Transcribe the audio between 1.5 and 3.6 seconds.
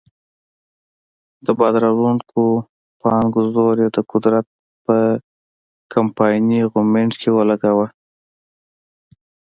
باد راوړو پانګو